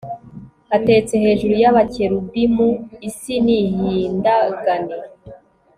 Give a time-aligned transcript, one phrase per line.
[0.77, 2.69] atetse hejuru y'abakerubimu,
[3.07, 4.95] isi nihindagane